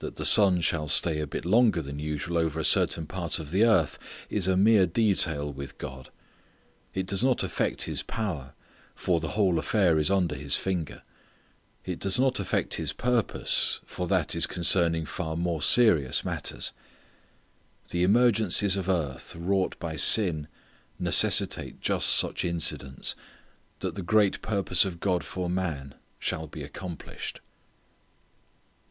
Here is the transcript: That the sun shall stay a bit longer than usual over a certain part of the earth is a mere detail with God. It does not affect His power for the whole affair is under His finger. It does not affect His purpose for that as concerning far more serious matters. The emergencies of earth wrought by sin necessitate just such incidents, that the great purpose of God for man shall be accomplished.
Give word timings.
That 0.00 0.16
the 0.16 0.26
sun 0.26 0.60
shall 0.60 0.86
stay 0.86 1.18
a 1.18 1.26
bit 1.26 1.46
longer 1.46 1.80
than 1.80 1.98
usual 1.98 2.36
over 2.36 2.60
a 2.60 2.62
certain 2.62 3.06
part 3.06 3.38
of 3.38 3.50
the 3.50 3.64
earth 3.64 3.98
is 4.28 4.46
a 4.46 4.54
mere 4.54 4.84
detail 4.86 5.50
with 5.50 5.78
God. 5.78 6.10
It 6.92 7.06
does 7.06 7.24
not 7.24 7.42
affect 7.42 7.84
His 7.84 8.02
power 8.02 8.52
for 8.94 9.18
the 9.18 9.28
whole 9.30 9.58
affair 9.58 9.96
is 9.98 10.10
under 10.10 10.34
His 10.34 10.56
finger. 10.58 11.00
It 11.86 11.98
does 12.00 12.18
not 12.18 12.38
affect 12.38 12.74
His 12.74 12.92
purpose 12.92 13.80
for 13.86 14.06
that 14.08 14.34
as 14.36 14.46
concerning 14.46 15.06
far 15.06 15.38
more 15.38 15.62
serious 15.62 16.22
matters. 16.22 16.74
The 17.88 18.02
emergencies 18.02 18.76
of 18.76 18.90
earth 18.90 19.34
wrought 19.34 19.78
by 19.78 19.96
sin 19.96 20.48
necessitate 20.98 21.80
just 21.80 22.10
such 22.10 22.44
incidents, 22.44 23.14
that 23.80 23.94
the 23.94 24.02
great 24.02 24.42
purpose 24.42 24.84
of 24.84 25.00
God 25.00 25.24
for 25.24 25.48
man 25.48 25.94
shall 26.18 26.46
be 26.46 26.62
accomplished. 26.62 27.40